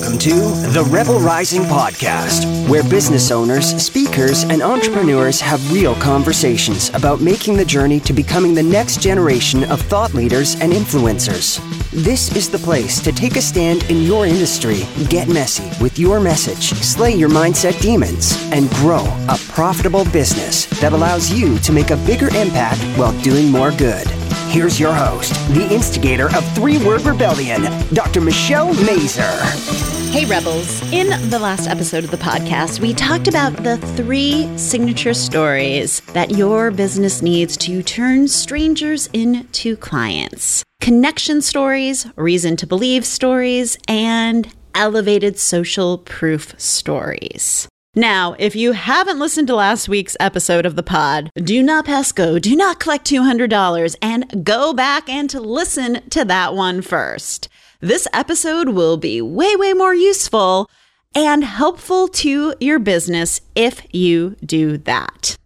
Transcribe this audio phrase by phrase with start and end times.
[0.00, 0.34] Welcome to
[0.72, 7.58] the Rebel Rising Podcast, where business owners, speakers, and entrepreneurs have real conversations about making
[7.58, 11.60] the journey to becoming the next generation of thought leaders and influencers.
[11.90, 16.18] This is the place to take a stand in your industry, get messy with your
[16.18, 21.90] message, slay your mindset demons, and grow a profitable business that allows you to make
[21.90, 24.06] a bigger impact while doing more good.
[24.48, 28.22] Here's your host, the instigator of Three Word Rebellion, Dr.
[28.22, 29.89] Michelle Mazur.
[30.10, 30.82] Hey, Rebels.
[30.92, 36.32] In the last episode of the podcast, we talked about the three signature stories that
[36.32, 44.52] your business needs to turn strangers into clients connection stories, reason to believe stories, and
[44.74, 47.68] elevated social proof stories.
[47.94, 52.10] Now, if you haven't listened to last week's episode of the pod, do not pass
[52.10, 57.48] go, do not collect $200, and go back and to listen to that one first.
[57.80, 60.68] This episode will be way, way more useful
[61.14, 65.38] and helpful to your business if you do that.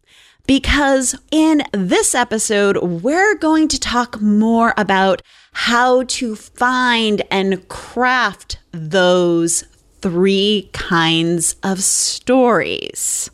[0.45, 8.59] Because in this episode, we're going to talk more about how to find and craft
[8.73, 9.63] those
[10.01, 13.31] three kinds of stories.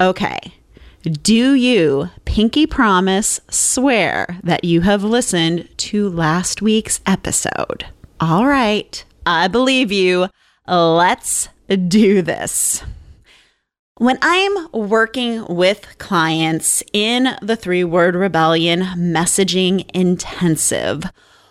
[0.00, 0.38] Okay.
[1.02, 7.86] Do you, pinky promise, swear that you have listened to last week's episode?
[8.26, 10.28] All right, I believe you.
[10.66, 12.82] Let's do this.
[13.98, 21.04] When I'm working with clients in the three word rebellion messaging intensive,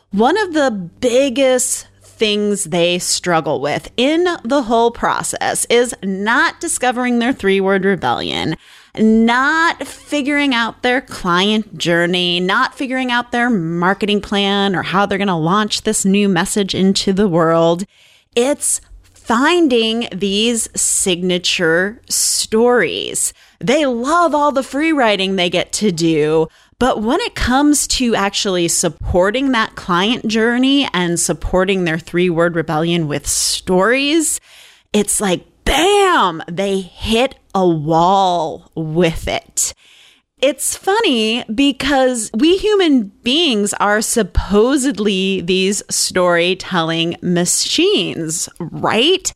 [0.09, 7.19] one of the biggest things they struggle with in the whole process is not discovering
[7.19, 8.55] their three word rebellion,
[8.97, 15.17] not figuring out their client journey, not figuring out their marketing plan or how they're
[15.17, 17.86] going to launch this new message into the world.
[18.36, 23.33] It's finding these signature stories.
[23.59, 28.14] They love all the free writing they get to do, but when it comes to
[28.15, 34.42] actually supporting that client journey and supporting their three word rebellion with stories,
[34.92, 39.73] it's like, bam, they hit a wall with it.
[40.39, 49.33] It's funny because we human beings are supposedly these storytelling machines, right?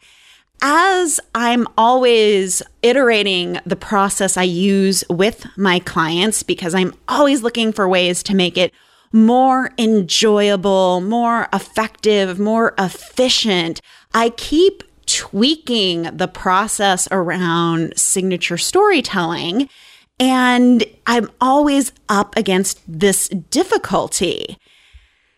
[0.61, 7.71] as I'm always iterating the process I use with my clients, because I'm always looking
[7.71, 8.73] for ways to make it
[9.13, 13.81] more enjoyable, more effective, more efficient,
[14.13, 19.69] I keep tweaking the process around signature storytelling.
[20.19, 24.57] And I'm always up against this difficulty.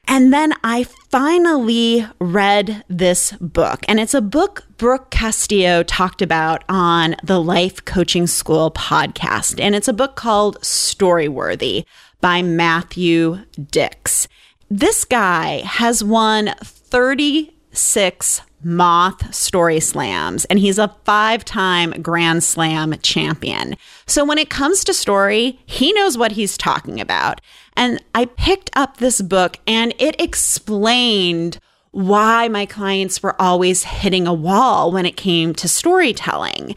[0.07, 6.63] And then I finally read this book, and it's a book Brooke Castillo talked about
[6.67, 9.61] on the Life Coaching School podcast.
[9.61, 11.85] And it's a book called Storyworthy
[12.21, 14.27] by Matthew Dicks.
[14.67, 22.93] This guy has won 36 Moth Story Slams, and he's a five time Grand Slam
[23.01, 23.75] champion.
[24.05, 27.41] So when it comes to story, he knows what he's talking about.
[27.75, 31.59] And I picked up this book and it explained
[31.91, 36.75] why my clients were always hitting a wall when it came to storytelling.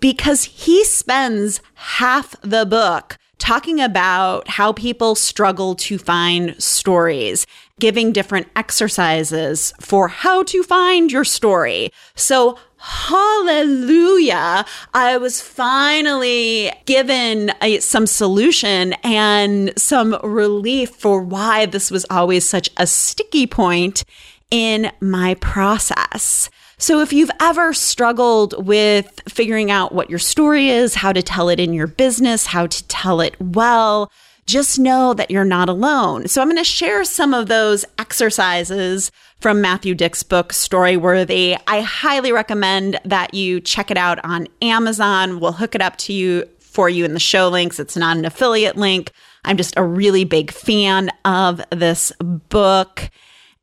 [0.00, 7.46] Because he spends half the book talking about how people struggle to find stories,
[7.80, 11.90] giving different exercises for how to find your story.
[12.14, 21.90] So hallelujah, I was finally given a, some solution and some relief for why this
[21.90, 24.04] was always such a sticky point
[24.50, 26.50] in my process.
[26.76, 31.48] So, if you've ever struggled with figuring out what your story is, how to tell
[31.48, 34.10] it in your business, how to tell it well,
[34.46, 36.28] just know that you're not alone.
[36.28, 39.10] So, I'm going to share some of those exercises
[39.40, 41.58] from Matthew Dicks' book, Storyworthy.
[41.66, 45.38] I highly recommend that you check it out on Amazon.
[45.40, 47.78] We'll hook it up to you for you in the show links.
[47.78, 49.12] It's not an affiliate link.
[49.44, 53.10] I'm just a really big fan of this book.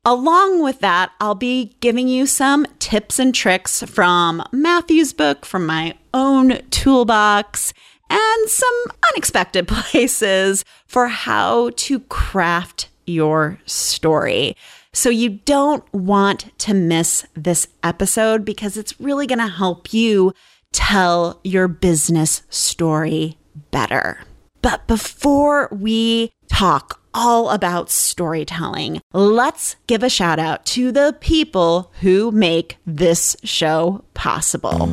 [0.04, 5.66] Along with that, I'll be giving you some tips and tricks from Matthew's book, from
[5.66, 7.72] my own toolbox,
[8.12, 14.56] and some unexpected places for how to craft your story.
[14.92, 20.34] So you don't want to miss this episode because it's really going to help you
[20.72, 23.38] tell your business story
[23.70, 24.20] better.
[24.60, 31.92] But before we talk all about storytelling, let's give a shout out to the people
[32.00, 34.88] who make this show possible.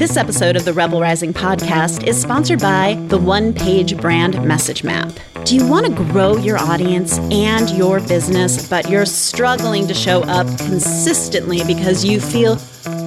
[0.00, 4.82] This episode of the Rebel Rising podcast is sponsored by the One Page Brand Message
[4.82, 5.12] Map.
[5.44, 10.22] Do you want to grow your audience and your business, but you're struggling to show
[10.22, 12.58] up consistently because you feel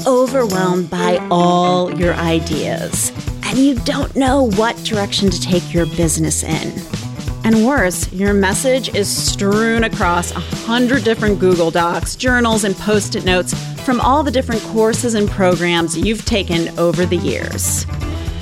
[0.05, 3.11] overwhelmed by all your ideas
[3.45, 7.02] and you don't know what direction to take your business in?
[7.45, 13.15] And worse, your message is strewn across a hundred different Google Docs, journals, and post
[13.15, 17.85] it notes from all the different courses and programs you've taken over the years.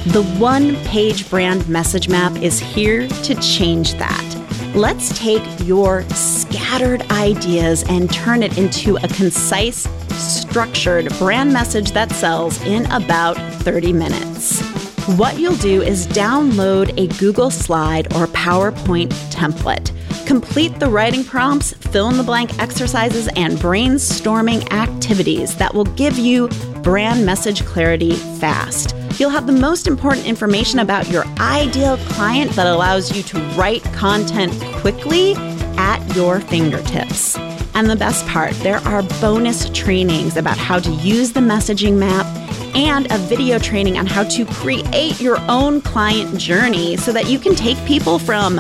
[0.08, 4.72] The one page brand message map is here to change that.
[4.76, 12.12] Let's take your scattered ideas and turn it into a concise, structured brand message that
[12.12, 14.71] sells in about 30 minutes.
[15.08, 19.92] What you'll do is download a Google slide or PowerPoint template.
[20.28, 26.20] Complete the writing prompts, fill in the blank exercises, and brainstorming activities that will give
[26.20, 26.50] you
[26.84, 28.96] brand message clarity fast.
[29.20, 33.84] You'll have the most important information about your ideal client that allows you to write
[33.94, 35.34] content quickly
[35.78, 37.38] at your fingertips.
[37.74, 42.28] And the best part, there are bonus trainings about how to use the messaging map
[42.76, 47.40] and a video training on how to create your own client journey so that you
[47.40, 48.60] can take people from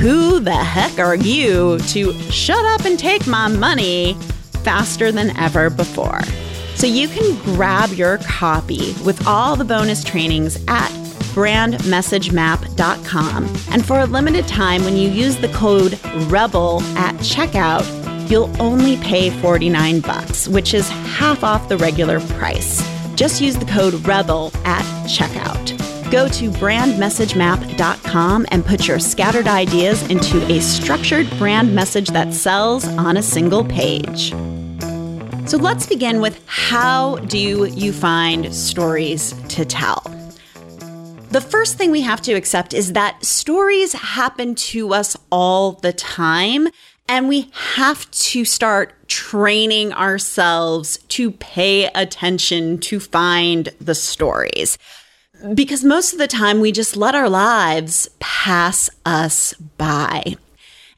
[0.00, 4.14] who the heck are you to shut up and take my money
[4.64, 6.22] faster than ever before.
[6.74, 10.88] So you can grab your copy with all the bonus trainings at
[11.34, 13.44] brandmessagemap.com.
[13.70, 15.98] And for a limited time, when you use the code
[16.30, 17.84] REBEL at checkout,
[18.30, 22.80] you'll only pay 49 bucks, which is half off the regular price.
[23.20, 25.78] Just use the code REBEL at checkout.
[26.10, 32.88] Go to brandmessagemap.com and put your scattered ideas into a structured brand message that sells
[32.88, 34.30] on a single page.
[35.46, 40.00] So let's begin with how do you find stories to tell?
[41.30, 45.92] The first thing we have to accept is that stories happen to us all the
[45.92, 46.68] time,
[47.10, 54.78] and we have to start training ourselves to pay attention to find the stories.
[55.52, 60.36] Because most of the time we just let our lives pass us by.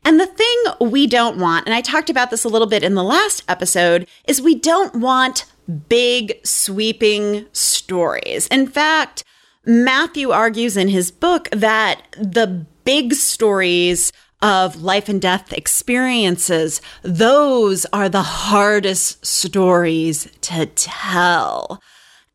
[0.05, 2.95] And the thing we don't want, and I talked about this a little bit in
[2.95, 5.47] the last episode, is we don't want
[5.89, 8.49] big, sweeping stories.
[8.49, 9.25] In fact,
[9.65, 17.87] Matthew argues in his book that the big stories of life and death experiences, those
[17.87, 21.81] are the hardest stories to tell.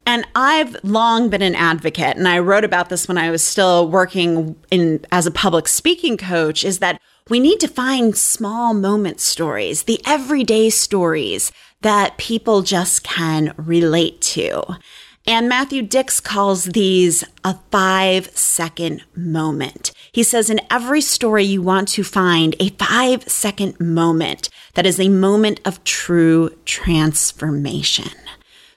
[0.05, 3.89] And I've long been an advocate, and I wrote about this when I was still
[3.89, 9.19] working in as a public speaking coach, is that we need to find small moment
[9.19, 11.51] stories, the everyday stories
[11.81, 14.77] that people just can relate to.
[15.29, 19.91] And Matthew Dicks calls these a five second moment.
[20.13, 25.01] He says in every story, you want to find a five second moment that is
[25.01, 28.09] a moment of true transformation.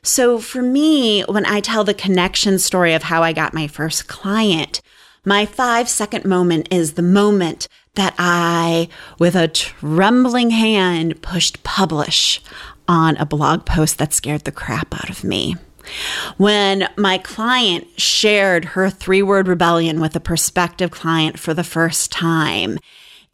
[0.03, 4.09] So for me, when I tell the connection story of how I got my first
[4.09, 4.83] client,
[5.25, 8.89] my five second moment is the moment that I,
[9.21, 12.43] with a trembling hand, pushed publish
[12.89, 15.55] on a blog post that scared the crap out of me.
[16.37, 22.11] When my client shared her three word rebellion with a prospective client for the first
[22.11, 22.79] time,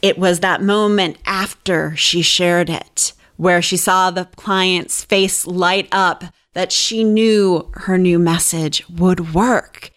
[0.02, 5.88] it was that moment after she shared it where she saw the client's face light
[5.92, 9.90] up that she knew her new message would work.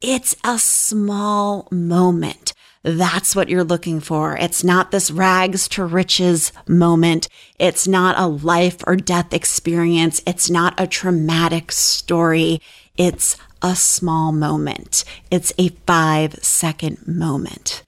[0.00, 2.53] It's a small moment
[2.84, 4.36] that's what you're looking for.
[4.36, 7.28] It's not this rags to riches moment.
[7.58, 10.22] It's not a life or death experience.
[10.26, 12.60] It's not a traumatic story.
[12.98, 15.04] It's a small moment.
[15.30, 17.82] It's a five second moment.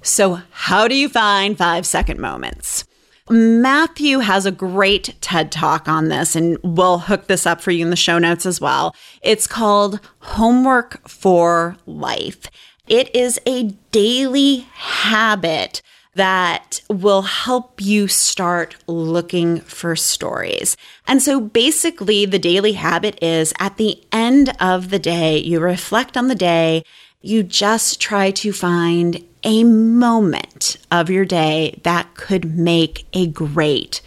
[0.00, 2.86] So how do you find five second moments?
[3.30, 7.84] Matthew has a great TED talk on this, and we'll hook this up for you
[7.84, 8.94] in the show notes as well.
[9.20, 12.46] It's called Homework for Life.
[12.88, 15.82] It is a daily habit
[16.14, 20.74] that will help you start looking for stories.
[21.06, 26.16] And so basically, the daily habit is at the end of the day, you reflect
[26.16, 26.82] on the day,
[27.20, 34.00] you just try to find a moment of your day that could make a great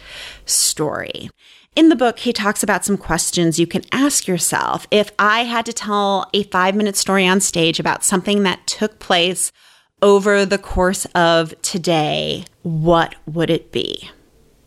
[0.44, 1.30] story.
[1.74, 4.86] In the book, he talks about some questions you can ask yourself.
[4.90, 8.98] If I had to tell a five minute story on stage about something that took
[8.98, 9.52] place
[10.02, 14.10] over the course of today, what would it be?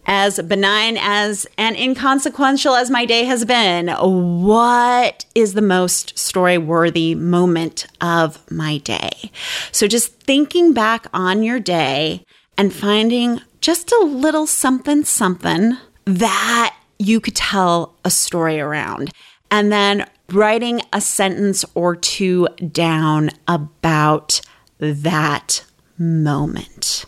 [0.07, 6.57] As benign as and inconsequential as my day has been, what is the most story
[6.57, 9.31] worthy moment of my day?
[9.71, 12.23] So, just thinking back on your day
[12.57, 19.11] and finding just a little something, something that you could tell a story around.
[19.51, 24.41] And then writing a sentence or two down about
[24.79, 25.63] that
[25.97, 27.05] moment.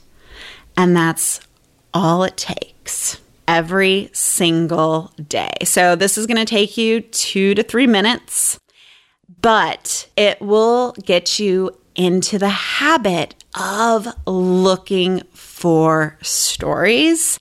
[0.76, 1.40] And that's
[1.94, 5.54] all it takes every single day.
[5.64, 8.60] So this is going to take you two to three minutes,
[9.42, 17.40] but it will get you into the habit of looking for stories.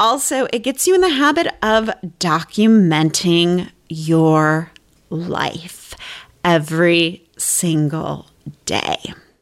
[0.00, 4.70] Also, it gets you in the habit of documenting your
[5.10, 5.94] life
[6.42, 8.26] every single
[8.64, 8.96] day.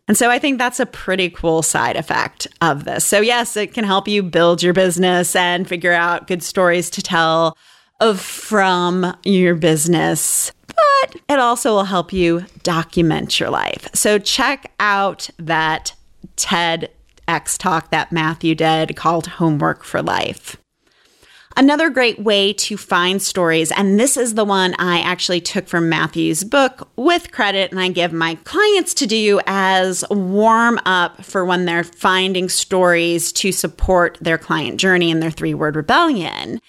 [0.08, 3.04] And so I think that's a pretty cool side effect of this.
[3.04, 7.02] So, yes, it can help you build your business and figure out good stories to
[7.02, 7.56] tell
[8.16, 13.88] from your business, but it also will help you document your life.
[13.94, 15.94] So, check out that
[17.28, 20.56] TEDx talk that Matthew did called Homework for Life.
[21.56, 25.88] Another great way to find stories, and this is the one I actually took from
[25.88, 31.44] Matthew's book with credit, and I give my clients to do as warm up for
[31.44, 36.60] when they're finding stories to support their client journey in their three word rebellion.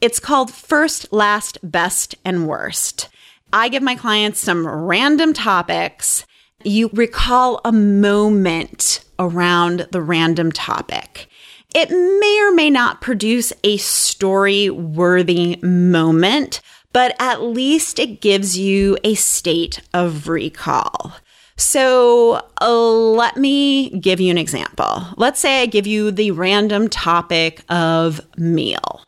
[0.00, 3.10] It's called First, Last, Best, and Worst.
[3.52, 6.24] I give my clients some random topics.
[6.64, 11.28] You recall a moment around the random topic.
[11.72, 16.60] It may or may not produce a story worthy moment,
[16.92, 21.12] but at least it gives you a state of recall.
[21.56, 25.04] So uh, let me give you an example.
[25.16, 29.02] Let's say I give you the random topic of meal.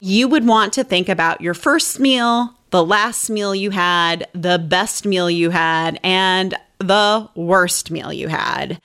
[0.00, 4.58] You would want to think about your first meal, the last meal you had, the
[4.58, 8.80] best meal you had, and the worst meal you had.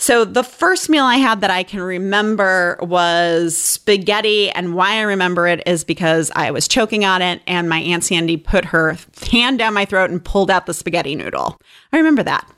[0.00, 4.48] So the first meal I had that I can remember was spaghetti.
[4.50, 8.04] And why I remember it is because I was choking on it and my Aunt
[8.04, 8.96] Sandy put her
[9.30, 11.60] hand down my throat and pulled out the spaghetti noodle.
[11.92, 12.48] I remember that.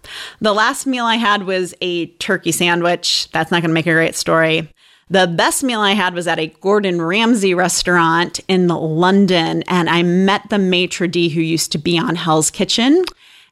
[0.40, 3.30] The last meal I had was a turkey sandwich.
[3.32, 4.70] That's not going to make a great story.
[5.08, 10.04] The best meal I had was at a Gordon Ramsay restaurant in London, and I
[10.04, 13.04] met the maitre d' who used to be on Hell's Kitchen.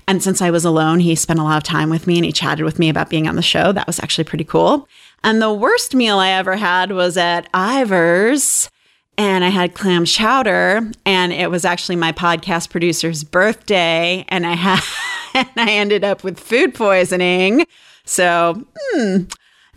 [0.08, 2.32] And since I was alone, he spent a lot of time with me and he
[2.32, 3.72] chatted with me about being on the show.
[3.72, 4.88] That was actually pretty cool.
[5.22, 8.70] And the worst meal I ever had was at Ivar's
[9.18, 14.54] and I had clam chowder and it was actually my podcast producer's birthday and I
[14.54, 14.80] had
[15.34, 17.66] and I ended up with food poisoning.
[18.06, 19.24] So, hmm,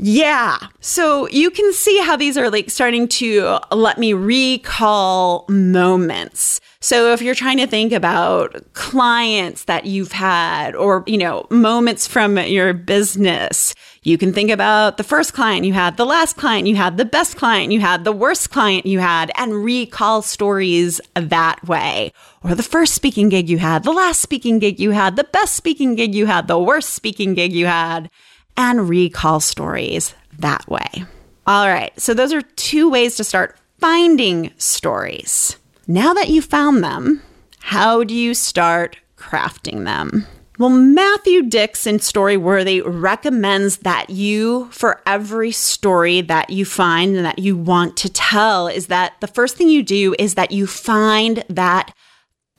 [0.03, 0.57] yeah.
[0.79, 6.59] So you can see how these are like starting to let me recall moments.
[6.79, 12.07] So if you're trying to think about clients that you've had or, you know, moments
[12.07, 16.65] from your business, you can think about the first client you had, the last client
[16.65, 20.99] you had, the best client you had, the worst client you had, and recall stories
[21.13, 22.11] that way.
[22.43, 25.53] Or the first speaking gig you had, the last speaking gig you had, the best
[25.53, 28.09] speaking gig you had, the worst speaking gig you had
[28.57, 31.05] and recall stories that way.
[31.47, 35.57] All right, so those are two ways to start finding stories.
[35.87, 37.21] Now that you found them,
[37.59, 40.27] how do you start crafting them?
[40.59, 47.39] Well, Matthew in Storyworthy recommends that you, for every story that you find and that
[47.39, 51.43] you want to tell, is that the first thing you do is that you find
[51.49, 51.91] that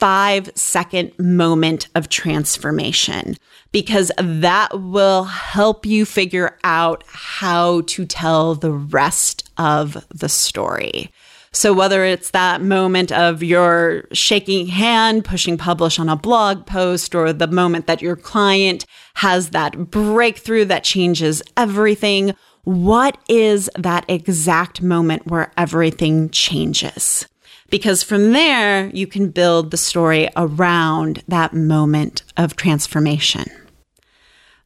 [0.02, 3.36] five second moment of transformation
[3.70, 11.08] because that will help you figure out how to tell the rest of the story.
[11.52, 17.14] So, whether it's that moment of your shaking hand, pushing publish on a blog post,
[17.14, 24.04] or the moment that your client has that breakthrough that changes everything, what is that
[24.08, 27.28] exact moment where everything changes?
[27.72, 33.46] Because from there, you can build the story around that moment of transformation.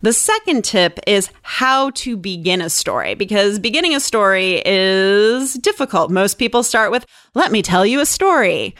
[0.02, 6.10] The second tip is how to begin a story because beginning a story is difficult.
[6.10, 8.74] Most people start with, let me tell you a story.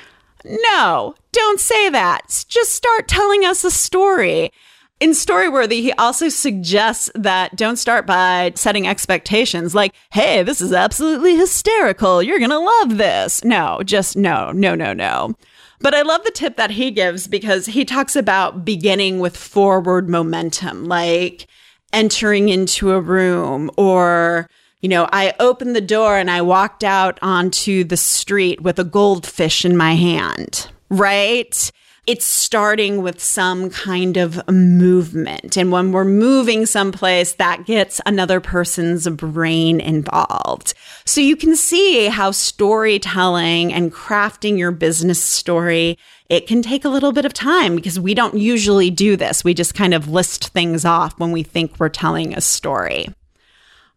[0.45, 2.45] No, don't say that.
[2.49, 4.51] Just start telling us a story.
[4.99, 10.73] In Storyworthy, he also suggests that don't start by setting expectations like, hey, this is
[10.73, 12.23] absolutely hysterical.
[12.23, 13.45] You're going to love this.
[13.45, 15.35] No, just no, no, no, no.
[15.81, 20.09] But I love the tip that he gives because he talks about beginning with forward
[20.09, 20.87] momentum.
[20.87, 21.47] Like,
[21.93, 24.49] entering into a room or
[24.83, 28.85] you know, I opened the door and I walked out onto the street with a
[28.85, 31.73] goldfish in my hand, right?
[32.07, 35.57] It's starting with some kind of movement.
[35.57, 40.75] And when we're moving someplace, that gets another person's brain involved.
[41.05, 45.99] So you can see how storytelling and crafting your business story,
[46.29, 49.43] it can take a little bit of time because we don't usually do this.
[49.43, 53.09] We just kind of list things off when we think we're telling a story.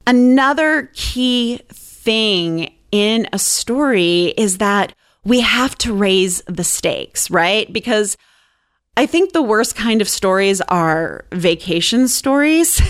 [0.07, 7.71] Another key thing in a story is that we have to raise the stakes, right?
[7.71, 8.17] Because
[8.97, 12.81] I think the worst kind of stories are vacation stories.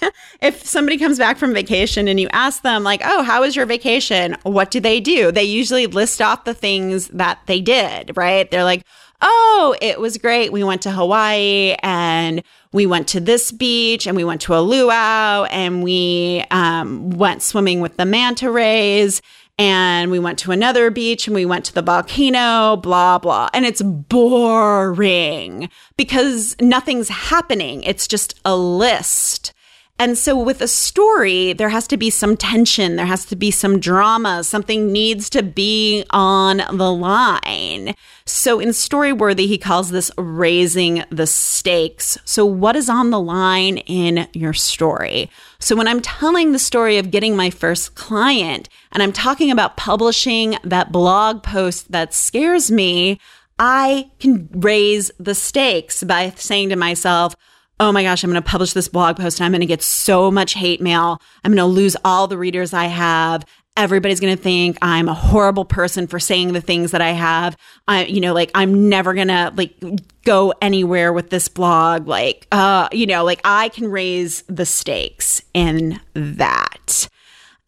[0.40, 3.66] if somebody comes back from vacation and you ask them, like, oh, how was your
[3.66, 4.36] vacation?
[4.42, 5.32] What do they do?
[5.32, 8.50] They usually list off the things that they did, right?
[8.50, 8.84] They're like,
[9.22, 10.52] oh, it was great.
[10.52, 14.60] We went to Hawaii and we went to this beach and we went to a
[14.60, 19.22] luau and we um, went swimming with the manta rays
[19.58, 23.48] and we went to another beach and we went to the volcano, blah, blah.
[23.54, 27.82] And it's boring because nothing's happening.
[27.82, 29.52] It's just a list.
[29.98, 33.50] And so with a story, there has to be some tension, there has to be
[33.50, 37.94] some drama, something needs to be on the line.
[38.26, 42.18] So in Storyworthy, he calls this raising the stakes.
[42.26, 45.30] So what is on the line in your story?
[45.60, 49.78] So when I'm telling the story of getting my first client and I'm talking about
[49.78, 53.18] publishing that blog post that scares me,
[53.58, 57.34] I can raise the stakes by saying to myself,
[57.78, 59.82] oh my gosh, I'm going to publish this blog post and I'm going to get
[59.82, 61.20] so much hate mail.
[61.44, 63.44] I'm going to lose all the readers I have.
[63.76, 67.56] Everybody's going to think I'm a horrible person for saying the things that I have.
[67.86, 69.74] I, you know, like I'm never going to like
[70.24, 72.08] go anywhere with this blog.
[72.08, 77.08] Like, uh, you know, like I can raise the stakes in that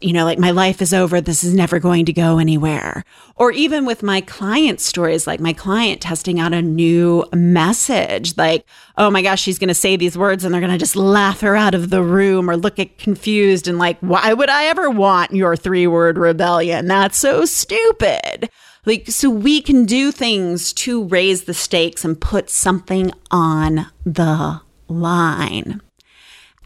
[0.00, 1.20] you know, like my life is over.
[1.20, 3.04] This is never going to go anywhere.
[3.34, 8.64] Or even with my client stories, like my client testing out a new message, like,
[8.96, 11.40] oh my gosh, she's going to say these words and they're going to just laugh
[11.40, 14.88] her out of the room or look at confused and like, why would I ever
[14.88, 16.86] want your three word rebellion?
[16.86, 18.50] That's so stupid.
[18.86, 24.60] Like, so we can do things to raise the stakes and put something on the
[24.86, 25.80] line.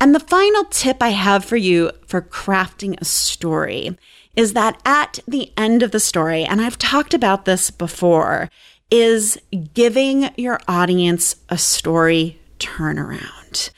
[0.02, 3.96] And the final tip I have for you for crafting a story
[4.34, 8.50] is that at the end of the story, and I've talked about this before,
[8.90, 9.40] is
[9.74, 13.70] giving your audience a story turnaround.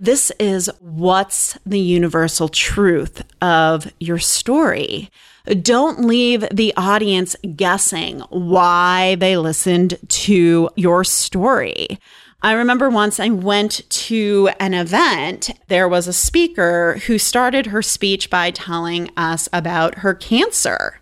[0.00, 5.10] This is what's the universal truth of your story.
[5.60, 11.98] Don't leave the audience guessing why they listened to your story.
[12.40, 17.82] I remember once I went to an event, there was a speaker who started her
[17.82, 21.00] speech by telling us about her cancer.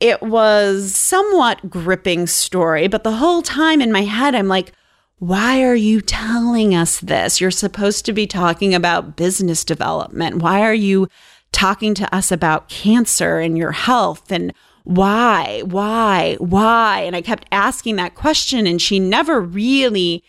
[0.00, 4.72] It was somewhat gripping story, but the whole time in my head I'm like,
[5.18, 7.40] why are you telling us this?
[7.40, 10.42] You're supposed to be talking about business development.
[10.42, 11.08] Why are you
[11.52, 14.52] talking to us about cancer and your health and
[14.82, 17.00] why, why, why?
[17.00, 20.22] And I kept asking that question, and she never really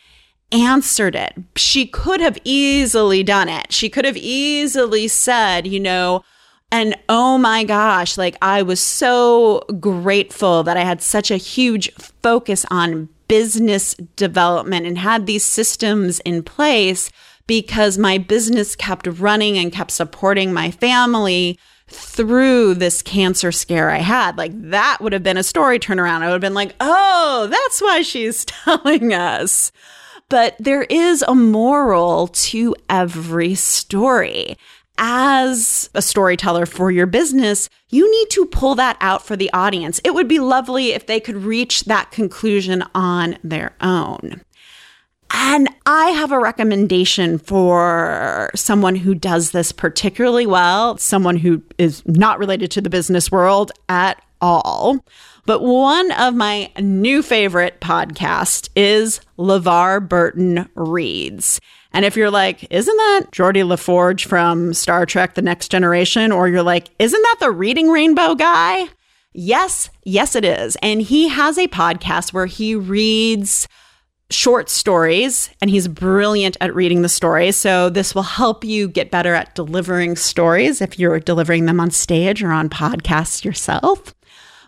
[0.51, 1.33] answered it.
[1.55, 3.71] She could have easily done it.
[3.71, 6.23] She could have easily said, you know,
[6.71, 11.91] and oh my gosh, like I was so grateful that I had such a huge
[11.93, 17.09] focus on business development and had these systems in place
[17.45, 21.57] because my business kept running and kept supporting my family
[21.87, 24.37] through this cancer scare I had.
[24.37, 26.21] Like that would have been a story turnaround.
[26.21, 29.71] I would have been like, oh, that's why she's telling us.
[30.29, 34.57] But there is a moral to every story.
[34.97, 40.01] As a storyteller for your business, you need to pull that out for the audience.
[40.03, 44.41] It would be lovely if they could reach that conclusion on their own.
[45.29, 52.01] And I have a recommendation for someone who does this particularly well, someone who is
[52.05, 55.03] not related to the business world at all.
[55.47, 61.61] But one of my new favorite podcasts is LeVar Burton Reads.
[61.93, 66.33] And if you're like, isn't that Geordi LaForge from Star Trek The Next Generation?
[66.33, 68.89] Or you're like, isn't that the Reading Rainbow guy?
[69.31, 70.75] Yes, yes, it is.
[70.83, 73.69] And he has a podcast where he reads
[74.29, 77.55] short stories and he's brilliant at reading the stories.
[77.55, 81.91] So this will help you get better at delivering stories if you're delivering them on
[81.91, 84.13] stage or on podcasts yourself.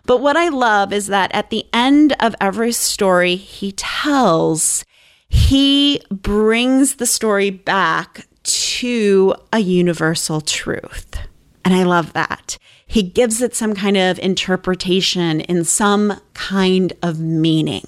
[0.06, 4.84] But what I love is that at the end of every story he tells,
[5.28, 11.16] he brings the story back to a universal truth.
[11.64, 12.58] And I love that.
[12.86, 17.84] He gives it some kind of interpretation in some kind of meaning.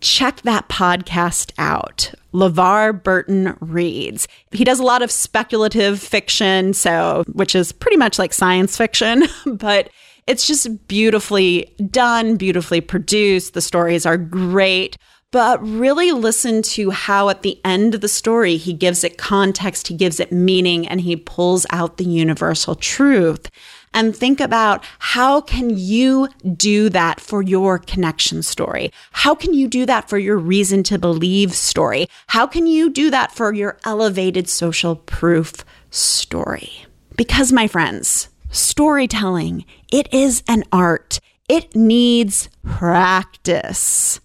[0.00, 2.12] Check that podcast out.
[2.34, 4.28] LeVar Burton reads.
[4.50, 9.24] He does a lot of speculative fiction, so which is pretty much like science fiction,
[9.46, 9.88] but
[10.26, 13.54] it's just beautifully done, beautifully produced.
[13.54, 14.96] The stories are great
[15.34, 19.88] but really listen to how at the end of the story he gives it context,
[19.88, 23.50] he gives it meaning, and he pulls out the universal truth.
[23.92, 28.92] And think about how can you do that for your connection story?
[29.10, 32.06] How can you do that for your reason to believe story?
[32.28, 36.86] How can you do that for your elevated social proof story?
[37.16, 41.20] Because my friends, storytelling, it is an art.
[41.48, 44.20] It needs practice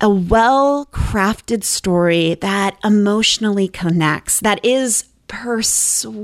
[0.00, 6.22] a well crafted story that emotionally connects, that is persuasive,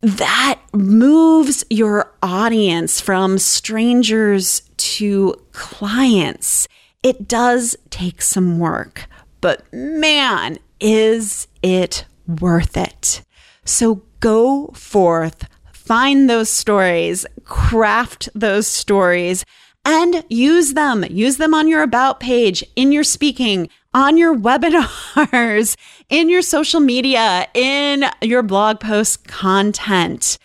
[0.00, 6.66] that moves your audience from strangers to clients.
[7.02, 9.06] It does take some work,
[9.40, 13.22] but man, is it worth it?
[13.64, 19.44] So go forth, find those stories, craft those stories
[19.86, 21.04] and use them.
[21.08, 25.76] Use them on your about page, in your speaking, on your webinars,
[26.10, 30.38] in your social media, in your blog post content,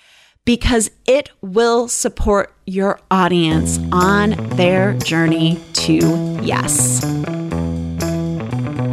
[0.45, 5.97] because it will support your audience on their journey to
[6.41, 7.01] yes.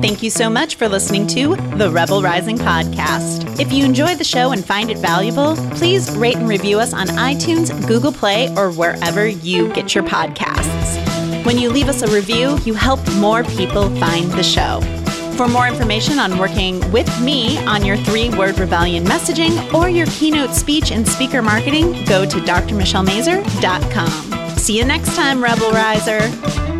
[0.00, 3.58] Thank you so much for listening to the Rebel Rising podcast.
[3.58, 7.08] If you enjoy the show and find it valuable, please rate and review us on
[7.08, 11.44] iTunes, Google Play, or wherever you get your podcasts.
[11.44, 14.80] When you leave us a review, you help more people find the show.
[15.36, 20.06] For more information on working with me on your three word rebellion messaging or your
[20.06, 24.58] keynote speech and speaker marketing, go to drmichellemazur.com.
[24.58, 26.77] See you next time, Rebel Riser.